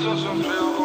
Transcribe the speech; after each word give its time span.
son 0.00 0.42
como. 0.42 0.82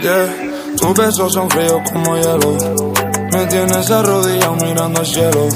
Yeah, 0.00 0.76
tus 0.76 0.94
besos 0.94 1.32
son 1.32 1.50
fríos 1.50 1.80
como 1.92 2.16
hielo. 2.16 2.56
Me 3.32 3.46
tienes 3.46 3.90
arrodillado 3.90 4.54
mirando 4.56 5.00
al 5.00 5.06
cielo. 5.06 5.48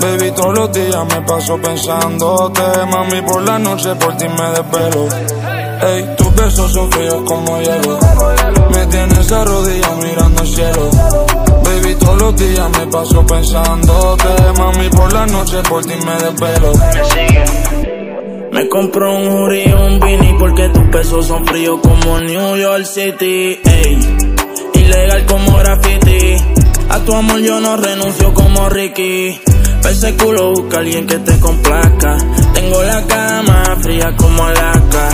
Baby, 0.00 0.30
todos 0.32 0.58
los 0.58 0.72
días 0.72 1.04
me 1.12 1.22
paso 1.22 1.58
pensándote. 1.60 2.62
Mami, 2.90 3.22
por 3.22 3.42
la 3.42 3.58
noche 3.58 3.94
por 3.96 4.16
ti 4.16 4.26
me 4.28 4.50
despelo. 4.50 5.08
Ey, 5.82 6.14
tus 6.16 6.34
besos 6.34 6.72
son 6.72 6.90
fríos 6.90 7.22
como 7.26 7.60
hielo. 7.60 7.98
Me 8.70 8.86
tienes 8.86 9.32
arrodillado 9.32 9.96
mirando 9.96 10.40
al 10.40 10.46
cielo. 10.46 11.35
Baby, 11.76 11.94
todos 11.96 12.22
los 12.22 12.36
días 12.36 12.70
me 12.78 12.86
paso 12.86 13.26
pensándote. 13.26 14.28
Mami, 14.58 14.88
por 14.88 15.12
la 15.12 15.26
noche 15.26 15.56
por 15.68 15.84
ti 15.84 15.94
me 16.04 16.16
desvelo. 16.16 16.72
Me 18.52 18.68
compro 18.68 19.14
un 19.14 19.28
hoodie 19.28 19.68
y 19.68 19.72
un 19.72 20.00
beanie 20.00 20.36
porque 20.38 20.68
tus 20.70 20.90
besos 20.90 21.26
son 21.26 21.46
fríos 21.46 21.78
como 21.82 22.18
New 22.20 22.56
York 22.56 22.84
City. 22.86 23.60
Ey, 23.62 23.98
ilegal 24.74 25.26
como 25.26 25.58
graffiti. 25.58 26.36
A 26.88 26.98
tu 27.00 27.14
amor 27.14 27.40
yo 27.40 27.60
no 27.60 27.76
renuncio 27.76 28.32
como 28.32 28.68
Ricky. 28.70 29.38
Ese 29.90 30.16
culo 30.16 30.52
busca 30.52 30.78
alguien 30.78 31.06
que 31.06 31.18
te 31.18 31.38
complazca. 31.38 32.16
Tengo 32.54 32.82
la 32.82 33.06
cama 33.06 33.76
fría 33.80 34.14
como 34.16 34.44
Alaska. 34.44 35.08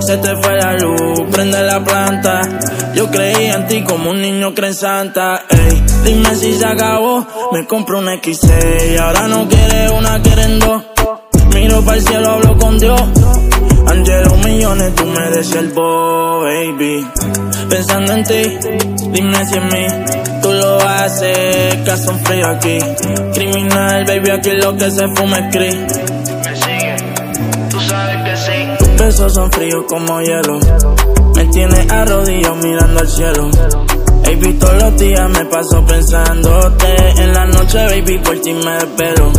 Se 0.00 0.16
te 0.18 0.36
fue 0.36 0.56
la 0.56 0.74
luz, 0.74 1.22
prende 1.32 1.62
la 1.62 1.82
planta. 1.82 2.42
Yo 2.94 3.10
creí 3.10 3.46
en 3.46 3.66
ti 3.66 3.82
como 3.84 4.10
un 4.10 4.20
niño 4.20 4.54
cree 4.54 4.68
en 4.68 4.74
Santa. 4.74 5.44
Ey, 5.48 5.82
dime 6.04 6.34
si 6.34 6.54
se 6.54 6.66
acabó. 6.66 7.26
Me 7.52 7.66
compro 7.66 7.98
un 7.98 8.06
X6. 8.06 8.98
Ahora 8.98 9.28
no 9.28 9.48
quiere 9.48 9.90
una, 9.90 10.20
quieren 10.22 10.58
dos. 10.58 10.82
Miro 11.54 11.82
para 11.82 11.96
el 11.96 12.02
cielo, 12.06 12.30
hablo 12.30 12.56
con 12.58 12.78
Dios. 12.78 13.00
Angelo 13.86 14.36
millones, 14.36 14.94
tú 14.94 15.06
me 15.06 15.30
des 15.30 15.52
el 15.54 15.68
baby. 15.72 17.06
Pensando 17.70 18.12
en 18.12 18.24
ti, 18.24 18.42
dime 19.12 19.46
si 19.46 19.56
es 19.56 19.64
mí. 19.64 19.86
Tú 20.42 20.52
lo 20.52 20.80
haces, 20.80 21.76
caso 21.84 22.14
frío 22.24 22.46
aquí. 22.48 22.78
Criminal, 23.34 24.04
baby, 24.04 24.30
aquí 24.30 24.50
lo 24.52 24.76
que 24.76 24.90
se 24.90 25.08
fuma 25.14 25.38
es 25.38 25.56
cri. 25.56 25.74
Me 25.74 26.56
sigue, 26.56 26.96
tú 27.70 27.80
sabes 27.80 28.16
que 28.24 28.36
sí. 28.36 28.78
Tus 28.78 28.96
besos 28.96 29.34
son 29.34 29.50
fríos 29.50 29.84
como 29.88 30.20
hielo. 30.20 30.60
Me 31.34 31.44
tienes 31.46 31.90
arrodillado 31.90 32.56
mirando 32.56 33.00
al 33.00 33.08
cielo. 33.08 33.50
Baby, 34.28 34.52
todos 34.58 34.74
los 34.74 34.96
días 34.98 35.30
me 35.30 35.44
paso 35.46 35.82
pensándote. 35.86 37.22
En 37.22 37.32
la 37.32 37.46
noche, 37.46 37.78
baby, 37.86 38.18
por 38.18 38.38
ti 38.40 38.52
me 38.52 38.76
espero. 38.76 39.32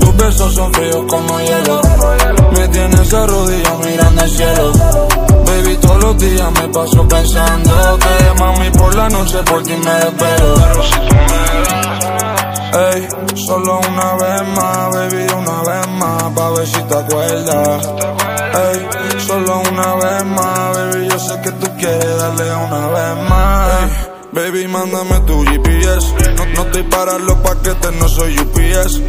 Tus 0.00 0.16
besos 0.16 0.54
son 0.54 0.74
fríos 0.74 1.04
como 1.06 1.38
hielo. 1.38 1.80
Me 2.50 2.66
tienes 2.66 3.14
arrodillado 3.14 3.78
mirando 3.78 4.22
al 4.22 4.30
cielo. 4.30 4.72
Baby, 5.46 5.76
todos 5.80 6.02
los 6.02 6.18
días 6.18 6.50
me 6.50 6.68
paso 6.68 7.06
pensándote. 7.06 8.08
Mami, 8.40 8.70
por 8.70 8.92
la 8.96 9.08
noche 9.08 9.38
por 9.44 9.62
ti 9.62 9.76
me 9.76 9.94
desvelo. 9.94 10.54
Ey, 12.92 13.08
solo 13.36 13.80
una 13.88 14.14
vez 14.16 14.48
más, 14.48 14.90
baby, 14.94 15.26
una 15.32 15.62
vez 15.62 15.88
más, 15.96 16.22
pa' 16.34 16.50
ver 16.50 16.66
si 16.66 16.82
te 16.82 16.94
acuerdas. 16.94 17.88
Ey, 18.52 19.20
solo 19.20 19.62
una 19.70 19.94
vez 19.94 20.24
más, 20.24 20.76
baby, 20.76 21.08
yo 21.08 21.18
sé 21.20 21.40
que 21.40 21.52
tú 21.76 21.80
quieres 21.80 22.18
darle 22.18 22.54
una 22.54 22.88
vez 22.88 23.28
más. 23.28 24.08
Baby, 24.32 24.68
mándame 24.68 25.20
tu 25.20 25.44
GPS. 25.44 26.12
No, 26.36 26.46
no 26.46 26.62
estoy 26.62 26.82
para 26.84 27.18
los 27.18 27.36
paquetes, 27.38 27.92
no 27.92 28.08
soy 28.08 28.38
UPS. 28.38 29.00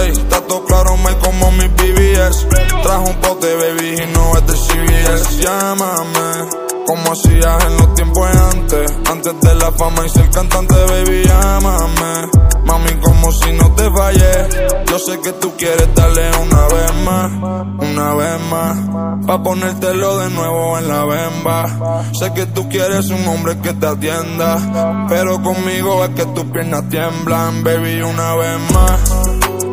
Ey, 0.00 0.10
está 0.12 0.40
todo 0.42 0.64
claro, 0.64 0.96
me 0.96 1.16
como 1.18 1.50
mis 1.52 1.72
BBS. 1.74 2.46
Trajo 2.82 3.04
un 3.04 3.16
pote, 3.16 3.54
baby, 3.56 4.02
y 4.02 4.12
no 4.12 4.36
es 4.36 4.46
de 4.46 4.56
CBS. 4.56 5.42
Llámame. 5.42 6.66
Como 6.86 7.12
hacías 7.12 7.64
en 7.64 7.76
los 7.78 7.94
tiempos 7.94 8.28
antes 8.54 8.92
Antes 9.10 9.40
de 9.40 9.54
la 9.56 9.72
fama 9.72 10.06
y 10.06 10.08
ser 10.08 10.30
cantante, 10.30 10.76
baby, 10.88 11.24
llámame 11.24 12.45
Mami, 12.66 12.90
como 13.00 13.32
si 13.32 13.52
no 13.52 13.72
te 13.74 13.90
fallé. 13.90 14.84
Yo 14.86 14.98
sé 14.98 15.20
que 15.20 15.32
tú 15.32 15.52
quieres 15.56 15.94
darle 15.94 16.30
una 16.42 16.66
vez 16.68 16.94
más 17.04 17.32
Una 17.78 18.14
vez 18.14 18.40
más. 18.50 19.26
Pa' 19.26 19.42
ponértelo 19.42 20.18
de 20.18 20.30
nuevo 20.30 20.78
en 20.78 20.88
la 20.88 21.04
bemba. 21.04 22.02
Sé 22.18 22.32
que 22.34 22.46
tú 22.46 22.68
quieres 22.68 23.08
un 23.10 23.26
hombre 23.28 23.58
que 23.58 23.72
te 23.72 23.86
atienda 23.86 25.06
Pero 25.08 25.42
conmigo 25.42 26.04
es 26.04 26.10
que 26.10 26.24
tus 26.26 26.44
piernas 26.46 26.88
tiemblan 26.88 27.62
Baby, 27.62 28.02
una 28.02 28.34
vez 28.34 28.58
más. 28.72 29.12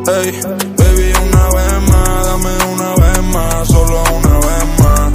Ey, 0.05 0.41
baby, 0.77 1.13
una 1.29 1.49
vez 1.49 1.89
más 1.89 2.25
Dame 2.25 2.63
una 2.73 2.95
vez 2.95 3.23
más, 3.33 3.67
solo 3.67 4.03
una 4.15 4.39
vez 4.39 4.65
más. 4.79 5.13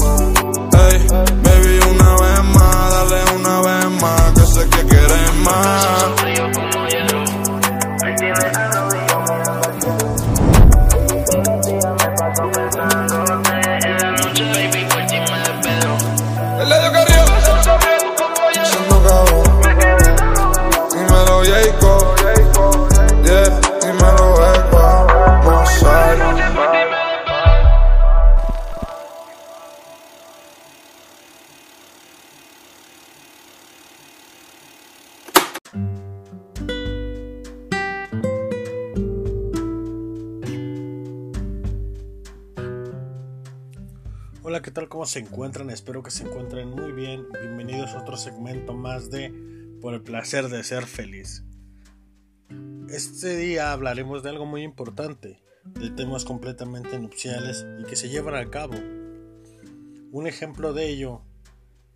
Ey, 0.73 1.07
baby, 1.09 1.81
una 1.91 2.15
vez 2.15 2.45
más, 2.55 2.91
dale 2.93 3.37
una 3.37 3.61
vez 3.61 4.01
más, 4.01 4.33
que 4.33 4.41
sé 4.47 4.69
que 4.69 4.87
quieres 4.87 5.35
más. 5.45 6.78
Frío 8.17 8.35
como 8.35 8.49
hielo. 8.55 8.89
Me 8.89 8.95
tienes 8.95 9.08
Hola, 44.59 44.65
¿qué 44.65 44.71
tal? 44.73 44.89
¿Cómo 44.89 45.07
se 45.07 45.21
encuentran? 45.21 45.71
Espero 45.71 46.03
que 46.03 46.11
se 46.11 46.25
encuentren 46.25 46.71
muy 46.71 46.91
bien. 46.91 47.29
Bienvenidos 47.41 47.93
a 47.93 48.01
otro 48.01 48.17
segmento 48.17 48.75
más 48.75 49.09
de 49.09 49.33
Por 49.81 49.95
el 49.95 50.03
placer 50.03 50.49
de 50.49 50.65
ser 50.65 50.87
feliz. 50.87 51.45
Este 52.89 53.37
día 53.37 53.71
hablaremos 53.71 54.25
de 54.25 54.31
algo 54.31 54.47
muy 54.47 54.65
importante, 54.65 55.41
de 55.65 55.91
temas 55.91 56.25
completamente 56.25 56.99
nupciales 56.99 57.65
y 57.79 57.85
que 57.85 57.95
se 57.95 58.09
llevan 58.09 58.35
a 58.35 58.51
cabo. 58.51 58.75
Un 60.11 60.27
ejemplo 60.27 60.73
de 60.73 60.89
ello 60.89 61.23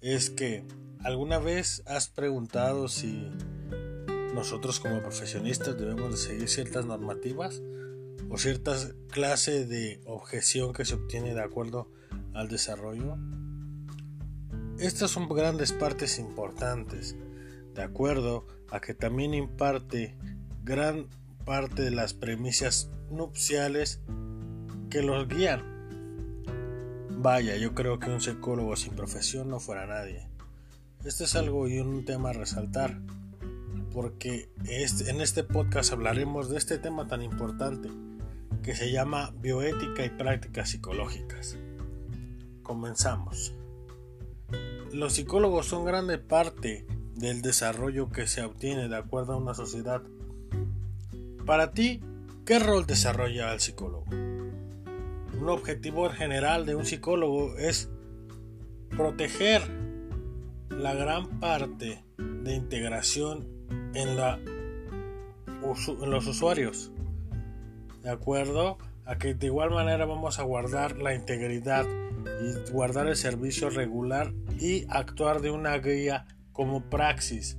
es 0.00 0.31
que 0.31 0.62
alguna 1.03 1.41
vez 1.41 1.83
has 1.87 2.11
preguntado 2.11 2.87
si 2.87 3.29
nosotros 4.37 4.79
como 4.79 5.03
profesionistas 5.03 5.77
debemos 5.77 6.12
de 6.12 6.17
seguir 6.17 6.49
ciertas 6.49 6.87
normativas 6.87 7.61
o 8.31 8.39
ciertas 8.39 8.94
clase 9.11 9.67
de 9.67 10.00
objeción 10.06 10.73
que 10.73 10.84
se 10.84 10.94
obtiene 10.94 11.34
de 11.34 11.43
acuerdo 11.43 11.91
al 12.34 12.49
desarrollo. 12.49 13.17
Estas 14.78 15.11
son 15.11 15.28
grandes 15.28 15.73
partes 15.73 16.19
importantes, 16.19 17.17
de 17.75 17.83
acuerdo 17.83 18.47
a 18.71 18.81
que 18.81 18.95
también 18.95 19.34
imparte 19.34 20.17
gran 20.65 21.06
parte 21.45 21.83
de 21.83 21.91
las 21.91 22.15
premisas 22.15 22.91
nupciales 23.11 24.00
que 24.91 25.03
los 25.03 25.28
guían. 25.28 25.62
Vaya, 27.11 27.56
yo 27.56 27.75
creo 27.75 27.99
que 27.99 28.11
un 28.11 28.21
psicólogo 28.21 28.75
sin 28.77 28.94
profesión 28.94 29.49
no 29.49 29.61
fuera 29.61 29.87
nadie. 29.87 30.29
Este 31.05 31.25
es 31.25 31.37
algo 31.37 31.69
y 31.69 31.79
un 31.79 32.05
tema 32.05 32.31
a 32.31 32.33
resaltar, 32.33 33.00
porque 33.93 34.50
en 34.67 35.21
este 35.21 35.44
podcast 35.44 35.93
hablaremos 35.93 36.49
de 36.49 36.58
este 36.58 36.79
tema 36.79 37.06
tan 37.06 37.23
importante 37.23 37.91
que 38.62 38.75
se 38.75 38.91
llama 38.93 39.32
bioética 39.41 40.05
y 40.05 40.11
prácticas 40.11 40.70
psicológicas. 40.70 41.58
Comenzamos. 42.62 43.55
Los 44.93 45.14
psicólogos 45.14 45.67
son 45.67 45.85
grande 45.85 46.19
parte 46.19 46.87
del 47.14 47.43
desarrollo 47.43 48.11
que 48.11 48.26
se 48.26 48.43
obtiene 48.43 48.88
de 48.88 48.97
acuerdo 48.97 49.35
a 49.35 49.37
una 49.37 49.55
sociedad. 49.55 50.03
Para 51.47 51.73
ti, 51.73 52.00
¿qué 52.44 52.59
rol 52.59 52.87
desarrolla 52.87 53.53
el 53.53 53.61
psicólogo? 53.61 54.05
Un 54.11 55.49
objetivo 55.49 56.09
general 56.11 56.67
de 56.67 56.75
un 56.75 56.85
psicólogo 56.85 57.56
es 57.56 57.91
proteger 58.91 59.62
la 60.69 60.94
gran 60.94 61.41
parte 61.41 62.05
de 62.19 62.55
integración 62.55 63.47
en, 63.94 64.17
la, 64.17 64.38
en 64.38 66.11
los 66.11 66.26
usuarios. 66.26 66.93
De 68.03 68.11
acuerdo 68.11 68.79
a 69.05 69.17
que 69.17 69.35
de 69.35 69.47
igual 69.47 69.70
manera 69.70 70.05
vamos 70.06 70.38
a 70.38 70.43
guardar 70.43 70.99
la 70.99 71.15
integridad 71.15 71.87
y 72.43 72.71
guardar 72.71 73.06
el 73.06 73.17
servicio 73.17 73.71
regular 73.71 74.33
y 74.59 74.85
actuar 74.89 75.41
de 75.41 75.50
una 75.50 75.77
guía 75.79 76.27
como 76.53 76.91
praxis. 76.91 77.59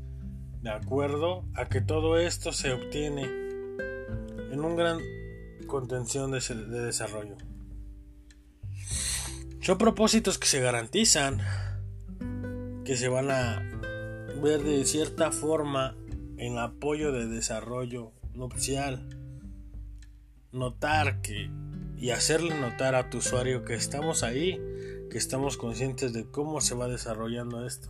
De 0.62 0.70
acuerdo 0.70 1.46
a 1.56 1.68
que 1.70 1.82
todo 1.82 2.18
esto 2.18 2.52
se 2.52 2.72
obtiene 2.72 3.24
en 3.24 4.64
un 4.64 4.76
gran 4.76 5.00
contención 5.68 6.32
de, 6.32 6.40
desarrollo. 6.82 7.38
Son 9.62 9.78
propósitos 9.78 10.38
que 10.38 10.48
se 10.48 10.60
garantizan, 10.60 11.40
que 12.86 12.96
se 12.98 13.08
van 13.08 13.32
a 13.32 13.62
ver 14.42 14.62
de 14.62 14.86
cierta 14.86 15.32
forma 15.32 15.96
en 16.38 16.58
apoyo 16.58 17.12
de 17.12 17.28
desarrollo 17.28 18.12
nupcial. 18.34 19.10
Notar 20.52 21.22
que 21.22 21.50
y 22.04 22.12
hacerle 22.12 22.54
notar 22.60 22.96
a 22.96 23.10
tu 23.10 23.20
usuario 23.20 23.64
que 23.64 23.76
estamos 23.76 24.24
ahí, 24.24 24.60
que 25.14 25.20
estamos 25.20 25.58
conscientes 25.58 26.12
de 26.12 26.26
cómo 26.26 26.60
se 26.60 26.74
va 26.74 26.88
desarrollando 26.88 27.68
esto. 27.68 27.88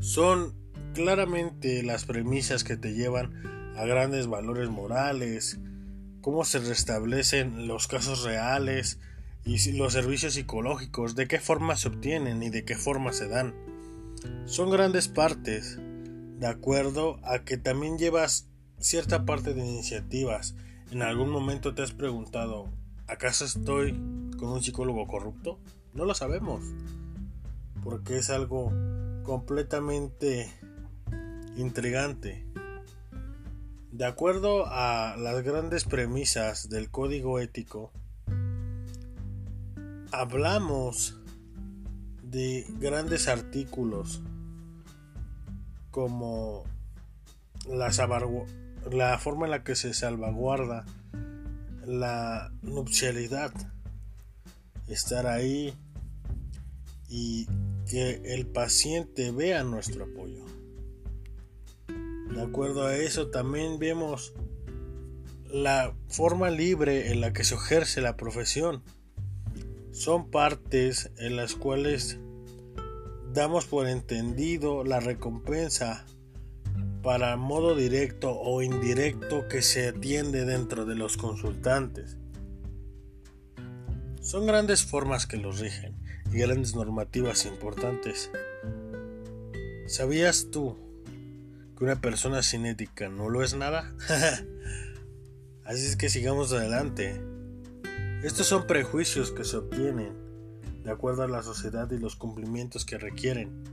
Son 0.00 0.54
claramente 0.94 1.82
las 1.82 2.06
premisas 2.06 2.64
que 2.64 2.78
te 2.78 2.94
llevan 2.94 3.74
a 3.76 3.84
grandes 3.84 4.26
valores 4.26 4.70
morales, 4.70 5.58
cómo 6.22 6.46
se 6.46 6.60
restablecen 6.60 7.68
los 7.68 7.88
casos 7.88 8.22
reales 8.22 8.98
y 9.44 9.72
los 9.72 9.92
servicios 9.92 10.32
psicológicos, 10.32 11.14
de 11.14 11.28
qué 11.28 11.40
forma 11.40 11.76
se 11.76 11.88
obtienen 11.88 12.42
y 12.42 12.48
de 12.48 12.64
qué 12.64 12.74
forma 12.74 13.12
se 13.12 13.28
dan. 13.28 13.54
Son 14.46 14.70
grandes 14.70 15.08
partes, 15.08 15.78
de 16.38 16.46
acuerdo 16.46 17.20
a 17.22 17.44
que 17.44 17.58
también 17.58 17.98
llevas 17.98 18.48
cierta 18.78 19.26
parte 19.26 19.52
de 19.52 19.60
iniciativas. 19.60 20.54
En 20.90 21.02
algún 21.02 21.28
momento 21.28 21.74
te 21.74 21.82
has 21.82 21.92
preguntado, 21.92 22.72
¿acaso 23.08 23.44
estoy 23.44 24.00
con 24.38 24.48
un 24.50 24.62
psicólogo 24.62 25.06
corrupto? 25.06 25.58
No 25.92 26.04
lo 26.04 26.14
sabemos, 26.14 26.62
porque 27.82 28.18
es 28.18 28.30
algo 28.30 28.72
completamente 29.24 30.50
intrigante. 31.56 32.46
De 33.92 34.06
acuerdo 34.06 34.66
a 34.66 35.16
las 35.16 35.42
grandes 35.42 35.84
premisas 35.84 36.68
del 36.68 36.90
código 36.90 37.40
ético, 37.40 37.90
hablamos 40.12 41.20
de 42.22 42.66
grandes 42.78 43.28
artículos 43.28 44.22
como 45.90 46.64
la, 47.68 47.90
la 48.90 49.18
forma 49.18 49.46
en 49.46 49.50
la 49.50 49.64
que 49.64 49.74
se 49.74 49.94
salvaguarda 49.94 50.84
la 51.86 52.52
nupcialidad, 52.62 53.52
estar 54.88 55.26
ahí 55.26 55.74
y 57.08 57.46
que 57.88 58.20
el 58.24 58.46
paciente 58.46 59.30
vea 59.30 59.64
nuestro 59.64 60.04
apoyo. 60.04 60.44
De 62.34 62.42
acuerdo 62.42 62.86
a 62.86 62.96
eso 62.96 63.28
también 63.28 63.78
vemos 63.78 64.34
la 65.50 65.94
forma 66.08 66.50
libre 66.50 67.10
en 67.10 67.20
la 67.20 67.32
que 67.32 67.44
se 67.44 67.54
ejerce 67.54 68.00
la 68.00 68.16
profesión. 68.16 68.82
Son 69.92 70.30
partes 70.30 71.10
en 71.16 71.36
las 71.36 71.54
cuales 71.54 72.18
damos 73.32 73.64
por 73.64 73.88
entendido 73.88 74.84
la 74.84 75.00
recompensa 75.00 76.06
para 77.02 77.36
modo 77.36 77.74
directo 77.74 78.38
o 78.38 78.62
indirecto 78.62 79.48
que 79.48 79.62
se 79.62 79.88
atiende 79.88 80.44
dentro 80.44 80.84
de 80.84 80.94
los 80.94 81.16
consultantes. 81.16 82.17
Son 84.28 84.44
grandes 84.44 84.84
formas 84.84 85.26
que 85.26 85.38
los 85.38 85.58
rigen 85.58 85.94
y 86.30 86.36
grandes 86.36 86.74
normativas 86.74 87.46
importantes. 87.46 88.30
¿Sabías 89.86 90.48
tú 90.50 90.76
que 91.74 91.84
una 91.84 92.02
persona 92.02 92.42
sin 92.42 92.66
ética 92.66 93.08
no 93.08 93.30
lo 93.30 93.42
es 93.42 93.56
nada? 93.56 93.90
Así 95.64 95.86
es 95.86 95.96
que 95.96 96.10
sigamos 96.10 96.52
adelante. 96.52 97.18
Estos 98.22 98.46
son 98.46 98.66
prejuicios 98.66 99.32
que 99.32 99.44
se 99.44 99.56
obtienen 99.56 100.12
de 100.84 100.90
acuerdo 100.90 101.22
a 101.22 101.28
la 101.28 101.42
sociedad 101.42 101.90
y 101.90 101.98
los 101.98 102.14
cumplimientos 102.14 102.84
que 102.84 102.98
requieren. 102.98 103.64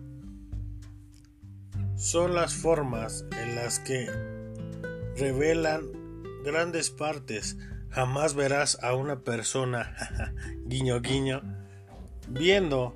Son 1.98 2.34
las 2.34 2.54
formas 2.54 3.26
en 3.44 3.56
las 3.56 3.80
que 3.80 4.10
revelan 5.18 5.84
grandes 6.46 6.92
partes. 6.92 7.58
Jamás 7.96 8.36
verás 8.36 8.78
a 8.84 8.94
una 8.94 9.22
persona, 9.22 9.96
guiño 10.66 11.00
guiño, 11.00 11.42
viendo 12.28 12.94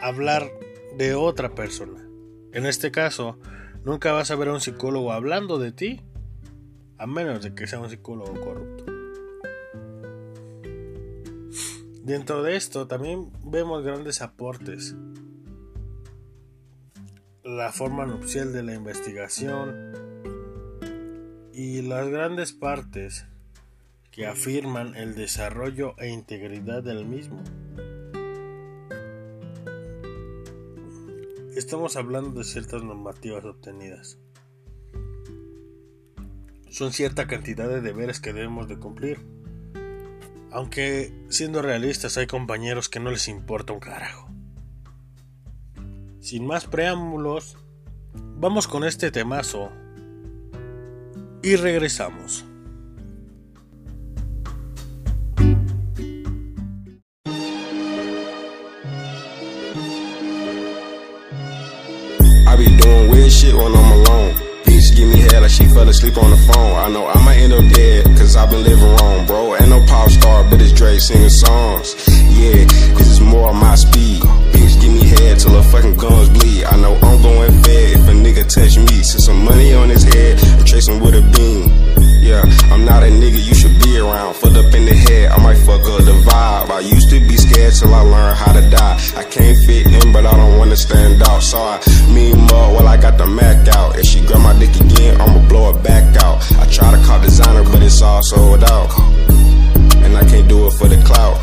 hablar 0.00 0.48
de 0.96 1.16
otra 1.16 1.56
persona. 1.56 2.08
En 2.52 2.64
este 2.64 2.92
caso, 2.92 3.40
nunca 3.82 4.12
vas 4.12 4.30
a 4.30 4.36
ver 4.36 4.46
a 4.46 4.52
un 4.52 4.60
psicólogo 4.60 5.10
hablando 5.10 5.58
de 5.58 5.72
ti, 5.72 6.02
a 6.98 7.08
menos 7.08 7.42
de 7.42 7.52
que 7.52 7.66
sea 7.66 7.80
un 7.80 7.90
psicólogo 7.90 8.40
corrupto. 8.40 8.84
Dentro 12.04 12.44
de 12.44 12.54
esto 12.54 12.86
también 12.86 13.32
vemos 13.42 13.82
grandes 13.82 14.22
aportes. 14.22 14.94
La 17.42 17.72
forma 17.72 18.06
nupcial 18.06 18.52
de 18.52 18.62
la 18.62 18.74
investigación 18.74 19.94
y 21.52 21.82
las 21.82 22.08
grandes 22.08 22.52
partes 22.52 23.26
que 24.10 24.26
afirman 24.26 24.94
el 24.96 25.14
desarrollo 25.14 25.94
e 25.98 26.08
integridad 26.08 26.82
del 26.82 27.04
mismo. 27.04 27.42
Estamos 31.56 31.96
hablando 31.96 32.38
de 32.38 32.44
ciertas 32.44 32.82
normativas 32.82 33.44
obtenidas. 33.44 34.18
Son 36.70 36.92
cierta 36.92 37.26
cantidad 37.26 37.68
de 37.68 37.80
deberes 37.80 38.20
que 38.20 38.32
debemos 38.32 38.68
de 38.68 38.78
cumplir. 38.78 39.18
Aunque 40.50 41.12
siendo 41.28 41.60
realistas 41.60 42.16
hay 42.16 42.26
compañeros 42.26 42.88
que 42.88 43.00
no 43.00 43.10
les 43.10 43.28
importa 43.28 43.72
un 43.72 43.80
carajo. 43.80 44.28
Sin 46.20 46.46
más 46.46 46.66
preámbulos, 46.66 47.56
vamos 48.36 48.68
con 48.68 48.84
este 48.84 49.10
temazo 49.10 49.70
y 51.42 51.56
regresamos. 51.56 52.47
Shit 63.48 63.56
when 63.56 63.74
I'm 63.74 63.92
alone. 63.92 64.32
Bitch 64.64 64.94
give 64.94 65.08
me 65.08 65.20
head 65.20 65.42
like 65.42 65.50
she 65.50 65.66
fell 65.68 65.88
asleep 65.88 66.16
on 66.18 66.30
the 66.30 66.36
phone. 66.36 66.74
I 66.76 66.88
know 66.88 67.06
I 67.06 67.24
might 67.24 67.38
end 67.38 67.52
up 67.52 67.64
dead, 67.72 68.04
cause 68.18 68.36
I've 68.36 68.50
been 68.50 68.64
living 68.64 68.92
wrong, 68.96 69.26
bro. 69.26 69.56
Ain't 69.56 69.70
no 69.70 69.80
pop 69.86 70.10
star, 70.10 70.44
but 70.50 70.60
it's 70.60 70.72
Drake 70.72 71.00
singing 71.00 71.30
songs. 71.30 71.94
Yeah, 72.36 72.64
this 72.96 73.08
is 73.08 73.20
more 73.20 73.50
of 73.50 73.56
my 73.56 73.74
speed. 73.74 74.22
Bitch 74.52 74.80
give 74.80 74.92
me 74.92 75.04
head 75.04 75.38
till 75.38 75.54
her 75.60 75.66
fucking 75.70 75.96
guns 75.96 76.28
bleed. 76.30 76.64
I 76.64 76.76
know 76.76 76.94
I'm 76.94 77.22
going 77.22 77.52
fed 77.62 77.86
if 77.96 78.08
a 78.08 78.14
nigga 78.24 78.44
touch 78.54 78.76
me. 78.76 79.02
Sit 79.02 79.20
some 79.20 79.44
money 79.44 79.74
on 79.74 79.88
his 79.88 80.04
head 80.04 80.42
and 80.58 80.66
trace 80.66 80.88
him 80.88 81.00
with 81.00 81.14
a 81.14 81.22
beam. 81.34 81.72
Yeah, 82.20 82.44
I'm 82.72 82.84
not 82.84 83.02
a 83.02 83.06
nigga 83.06 83.40
you 83.40 83.54
should 83.54 83.78
be 83.80 83.98
around. 83.98 84.34
Fucked 84.34 84.56
up 84.56 84.74
in 84.74 84.84
the 84.84 84.94
head, 84.94 85.32
I 85.32 85.42
might 85.42 85.56
fuck 85.64 85.80
up 85.80 86.04
the 86.04 86.16
vibe. 86.28 86.70
I 86.70 86.80
used 86.80 87.08
to 87.10 87.20
be 87.20 87.36
scared 87.38 87.72
till 87.72 87.94
I 87.94 88.02
learned 88.02 88.36
how 88.36 88.52
to 88.52 88.68
die. 88.68 89.17
Can't 89.38 89.58
fit 89.64 89.86
in, 89.86 90.12
but 90.12 90.26
I 90.26 90.36
don't 90.36 90.58
wanna 90.58 90.76
stand 90.76 91.22
out. 91.22 91.42
So 91.42 91.58
I 91.58 91.78
mean 92.12 92.36
mud 92.50 92.74
while 92.74 92.88
I 92.88 92.96
got 92.96 93.16
the 93.18 93.26
Mac 93.26 93.68
out. 93.68 93.96
If 93.96 94.06
she 94.06 94.20
grab 94.26 94.42
my 94.42 94.52
dick 94.58 94.74
again, 94.74 95.20
I'ma 95.20 95.46
blow 95.48 95.70
it 95.70 95.82
back 95.82 96.04
out. 96.24 96.42
I 96.58 96.66
try 96.66 96.90
to 96.90 97.00
call 97.06 97.20
designer, 97.20 97.62
but 97.62 97.80
it's 97.82 98.02
all 98.02 98.22
sold 98.22 98.64
out. 98.64 98.90
And 100.04 100.16
I 100.16 100.24
can't 100.28 100.48
do 100.48 100.66
it 100.66 100.72
for 100.72 100.88
the 100.88 101.00
clout. 101.08 101.38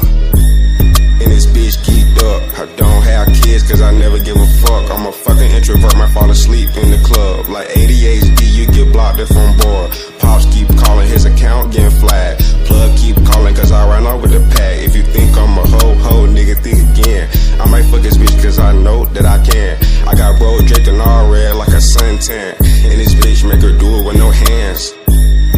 And 1.22 1.32
this 1.32 1.46
bitch 1.48 1.78
geeked 1.88 2.20
up. 2.20 2.42
I 2.60 2.66
don't 2.76 3.02
have 3.04 3.28
kids 3.42 3.64
cause 3.64 3.82
I 3.82 3.92
never 3.92 4.20
give 4.20 4.36
a 4.36 4.48
fuck. 4.62 4.92
I'm 4.92 5.06
a 5.08 5.12
fucking 5.12 5.52
introvert, 5.52 5.96
might 5.96 6.12
fall 6.12 6.30
asleep 6.30 6.76
in 6.76 6.92
the 6.92 7.02
club. 7.08 7.48
Like 7.48 7.70
ADHD, 7.70 8.42
you 8.58 8.68
get 8.68 8.92
blocked 8.92 9.20
if 9.20 9.32
I'm 9.32 9.58
bored. 9.58 9.92
Pops 10.20 10.46
keep 10.54 10.68
calling, 10.78 11.08
his 11.08 11.24
account 11.24 11.72
getting 11.72 11.98
flagged. 11.98 12.44
Plug 12.68 12.98
keep 12.98 13.16
calling 13.26 13.56
cause 13.56 13.72
I 13.72 13.88
ran 13.90 14.06
off 14.06 14.22
with 14.22 14.32
the 14.32 14.44
pack. 14.54 14.84
If 14.84 14.96
you 14.96 15.04
think 15.04 15.32
I'm 15.38 15.58
a 15.58 15.66
hoe, 15.66 15.96
hoe, 15.96 16.28
nigga, 16.28 16.60
think 16.62 16.80
again. 16.92 17.30
I 17.60 17.70
might 17.70 17.84
fuck 17.84 18.02
this 18.02 18.18
bitch 18.18 18.42
cause 18.44 18.60
I 18.60 18.74
know 18.74 19.06
that 19.06 19.26
I 19.26 19.44
can. 19.44 19.78
I 20.08 20.16
got 20.16 20.40
road 20.40 20.66
in 20.88 21.02
all 21.02 21.32
red 21.32 21.56
like 21.56 21.70
a 21.70 21.82
suntan. 21.82 22.56
And 22.60 23.00
this 23.00 23.14
bitch 23.16 23.48
make 23.48 23.62
her 23.62 23.78
do 23.78 24.00
it 24.00 24.06
with 24.06 24.18
no 24.18 24.30
hands. 24.30 24.94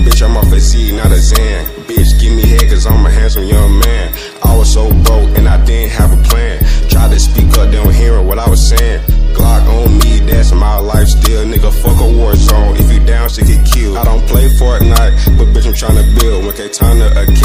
Bitch, 0.06 0.24
I'm 0.24 0.38
off 0.38 0.52
a 0.52 0.60
Z, 0.60 0.96
not 0.96 1.12
a 1.12 1.18
Zan. 1.18 1.66
Bitch, 1.88 2.20
give 2.20 2.34
me 2.34 2.44
head 2.44 2.70
cause 2.70 2.86
I'm 2.86 3.06
a 3.06 3.10
handsome 3.10 3.46
young 3.46 3.80
man. 3.80 4.14
I 4.44 4.56
was 4.56 4.74
so 4.74 4.90
broke 5.04 5.38
and 5.38 5.48
I 5.48 5.64
didn't 5.66 5.92
have 5.92 6.14
a 6.14 6.22
plan. 6.24 6.64
Tried 6.90 7.12
to 7.12 7.20
speak 7.20 7.50
up, 7.58 7.70
they 7.72 7.78
don't 7.78 7.94
hear 7.94 8.22
what 8.22 8.40
I 8.40 8.50
was 8.50 8.68
saying. 8.68 9.02
Glock 9.34 9.68
on 9.68 9.98
me, 10.00 10.20
that's 10.26 10.52
my 10.54 10.80
life 10.80 11.08
still. 11.08 11.46
Nigga, 11.46 11.72
fuck 11.72 12.00
a 12.00 12.10
war 12.18 12.36
zone. 12.36 12.76
If 12.78 12.92
you 12.92 13.06
down, 13.06 13.30
shit 13.30 13.48
get 13.48 13.66
killed. 13.66 13.98
I 13.98 14.04
don't 14.04 14.26
play 14.28 14.50
Fortnite, 14.50 15.38
but 15.38 15.48
bitch, 15.54 15.68
I'm 15.68 15.74
tryna 15.74 16.06
build. 16.20 16.46
When 16.46 16.56
Katana 16.56 17.08
akimbo, 17.14 17.37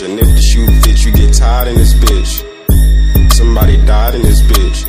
bitch. 0.00 0.08
And 0.08 0.18
if 0.18 0.28
the 0.34 0.42
shoe 0.42 0.66
fits, 0.82 1.04
you 1.04 1.12
get 1.12 1.34
tied 1.34 1.68
in 1.68 1.74
this 1.74 1.94
bitch. 1.94 3.32
Somebody 3.32 3.76
died 3.86 4.14
in 4.14 4.22
this 4.22 4.42
bitch. 4.42 4.86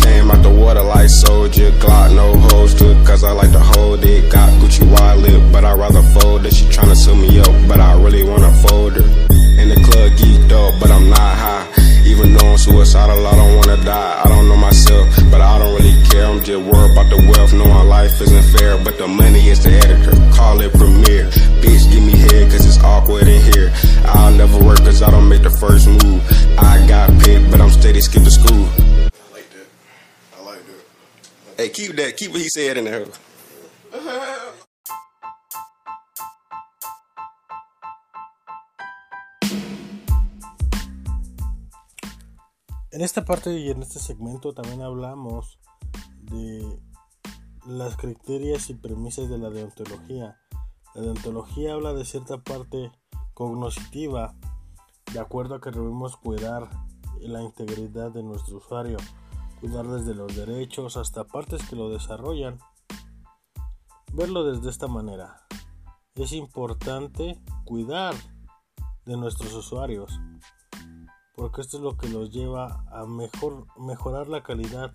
Came 0.00 0.30
out 0.30 0.42
the 0.42 0.50
water 0.50 0.82
like 0.82 1.08
soldier, 1.08 1.70
Glock, 1.72 2.14
no 2.14 2.36
holster. 2.48 2.94
Cause 3.04 3.24
I 3.24 3.32
like 3.32 3.52
to 3.52 3.60
hold 3.60 4.04
it. 4.04 4.30
Got 4.30 4.50
Gucci 4.60 4.90
wide 4.90 5.18
lip, 5.18 5.42
but 5.52 5.64
I'd 5.64 5.78
rather 5.78 6.02
fold 6.02 6.46
it. 6.46 6.54
She 6.54 6.64
tryna 6.66 6.96
seal 6.96 7.16
me 7.16 7.40
up, 7.40 7.68
but 7.68 7.80
I 7.80 8.00
really 8.00 8.24
wanna 8.24 8.52
fold 8.66 8.94
her. 8.94 9.06
In 9.60 9.68
the 9.68 9.80
club 9.84 10.12
geeked 10.12 10.52
up, 10.52 10.80
but 10.80 10.90
I'm 10.90 11.08
not 11.08 11.34
high. 11.44 11.66
Even 12.04 12.34
though 12.34 12.52
I'm 12.52 12.58
suicidal, 12.58 13.26
I 13.26 13.34
don't 13.34 13.56
wanna 13.56 13.82
die. 13.84 14.22
I 14.24 14.28
don't 14.28 14.48
know 14.48 14.56
myself, 14.56 15.08
but 15.30 15.40
I 15.40 15.58
don't 15.58 15.74
really 15.74 15.96
care. 16.08 16.26
I'm 16.26 16.42
just 16.42 16.62
worried 16.68 16.92
about 16.92 17.08
the 17.08 17.20
wealth, 17.30 17.52
knowing 17.54 17.88
life 17.88 18.20
isn't 18.20 18.58
fair. 18.58 18.76
But 18.84 18.98
the 18.98 19.08
money 19.08 19.48
is 19.48 19.64
the 19.64 19.72
editor, 19.72 20.12
call 20.36 20.60
it 20.60 20.72
premiere. 20.72 21.28
Bitch, 21.62 21.90
give 21.90 22.02
me 22.02 22.12
head, 22.12 22.50
cause 22.50 22.66
it's 22.66 22.78
awkward 22.84 23.26
in 23.26 23.40
here. 23.40 23.53
I'll 24.14 24.32
never 24.32 24.58
work, 24.64 24.78
cause 24.78 25.02
I 25.02 25.10
don't 25.10 25.28
make 25.28 25.42
the 25.42 25.50
first 25.50 25.86
move. 25.88 26.22
I 26.58 26.86
got 26.86 27.10
picked, 27.20 27.50
but 27.50 27.60
I'm 27.60 27.70
steady 27.70 28.00
skipping 28.00 28.30
school. 28.30 28.64
I 28.78 29.32
like 29.32 29.50
that. 29.50 29.68
I 30.38 30.44
like 30.44 30.64
that. 30.66 31.58
Hey, 31.58 31.68
keep 31.68 31.96
that, 31.96 32.16
keep 32.16 32.30
what 32.30 32.40
he 32.40 32.48
said 32.48 32.76
in 32.76 32.84
there. 32.84 33.06
En 42.94 43.00
esta 43.00 43.24
parte 43.24 43.50
y 43.58 43.70
en 43.70 43.82
este 43.82 43.98
segmento 43.98 44.54
también 44.54 44.80
hablamos 44.80 45.58
de 46.20 46.78
las 47.66 47.96
criterias 47.96 48.70
y 48.70 48.74
premisas 48.74 49.28
de 49.28 49.36
la 49.36 49.50
deontología. 49.50 50.38
La 50.94 51.02
deontología 51.02 51.72
habla 51.72 51.92
de 51.92 52.04
cierta 52.04 52.38
parte 52.38 52.92
cognoscitiva, 53.34 54.34
de 55.12 55.20
acuerdo 55.20 55.56
a 55.56 55.60
que 55.60 55.70
debemos 55.70 56.16
cuidar 56.16 56.70
la 57.20 57.42
integridad 57.42 58.10
de 58.12 58.22
nuestro 58.22 58.58
usuario, 58.58 58.96
cuidar 59.60 59.86
desde 59.86 60.14
los 60.14 60.34
derechos 60.34 60.96
hasta 60.96 61.24
partes 61.24 61.68
que 61.68 61.76
lo 61.76 61.90
desarrollan. 61.90 62.58
Verlo 64.12 64.44
desde 64.44 64.70
esta 64.70 64.86
manera. 64.86 65.46
Es 66.14 66.32
importante 66.32 67.40
cuidar 67.64 68.14
de 69.04 69.16
nuestros 69.16 69.52
usuarios, 69.52 70.20
porque 71.34 71.60
esto 71.60 71.78
es 71.78 71.82
lo 71.82 71.96
que 71.96 72.08
los 72.08 72.30
lleva 72.30 72.84
a 72.92 73.04
mejor, 73.06 73.66
mejorar 73.76 74.28
la 74.28 74.42
calidad 74.42 74.92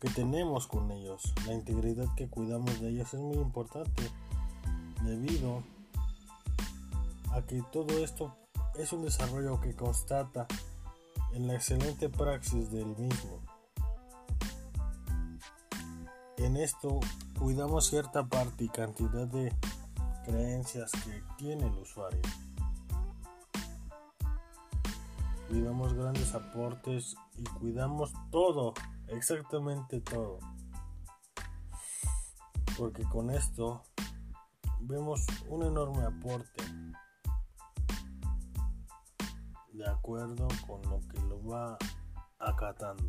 que 0.00 0.08
tenemos 0.10 0.66
con 0.66 0.90
ellos. 0.90 1.32
La 1.46 1.54
integridad 1.54 2.06
que 2.16 2.28
cuidamos 2.28 2.80
de 2.80 2.90
ellos 2.90 3.14
es 3.14 3.20
muy 3.20 3.36
importante 3.36 4.10
debido 5.02 5.62
a 7.36 7.42
que 7.42 7.62
todo 7.70 7.98
esto 7.98 8.34
es 8.76 8.94
un 8.94 9.02
desarrollo 9.02 9.60
que 9.60 9.76
constata 9.76 10.46
en 11.32 11.46
la 11.46 11.54
excelente 11.54 12.08
praxis 12.08 12.70
del 12.70 12.96
mismo. 12.96 13.42
En 16.38 16.56
esto 16.56 16.98
cuidamos 17.38 17.88
cierta 17.88 18.24
parte 18.26 18.64
y 18.64 18.68
cantidad 18.70 19.26
de 19.26 19.54
creencias 20.24 20.90
que 20.92 21.22
tiene 21.36 21.66
el 21.66 21.74
usuario. 21.74 22.22
Cuidamos 25.50 25.92
grandes 25.92 26.34
aportes 26.34 27.16
y 27.36 27.44
cuidamos 27.44 28.14
todo, 28.30 28.72
exactamente 29.08 30.00
todo. 30.00 30.38
Porque 32.78 33.04
con 33.04 33.30
esto 33.30 33.82
vemos 34.80 35.26
un 35.48 35.64
enorme 35.64 36.04
aporte 36.04 36.65
de 39.76 39.88
acuerdo 39.88 40.48
con 40.66 40.80
lo 40.90 41.00
que 41.08 41.20
lo 41.28 41.44
va 41.44 41.76
acatando. 42.38 43.08